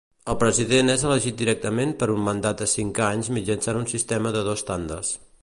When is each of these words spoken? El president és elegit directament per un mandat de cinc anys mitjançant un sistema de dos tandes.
El 0.31 0.35
president 0.43 0.87
és 0.93 1.03
elegit 1.09 1.37
directament 1.41 1.93
per 1.99 2.07
un 2.15 2.25
mandat 2.29 2.63
de 2.65 2.69
cinc 2.73 3.03
anys 3.11 3.31
mitjançant 3.39 3.83
un 3.83 3.87
sistema 3.95 4.35
de 4.39 4.43
dos 4.51 4.67
tandes. 4.73 5.15